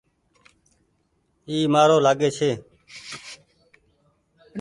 [1.47, 2.51] اي مآر لآگي ڇي۔